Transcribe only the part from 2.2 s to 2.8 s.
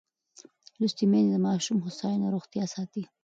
او روغتیا